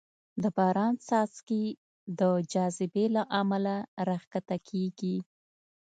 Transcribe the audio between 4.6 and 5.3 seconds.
کېږي.